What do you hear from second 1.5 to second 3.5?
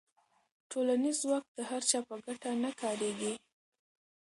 د هر چا په ګټه نه کارېږي.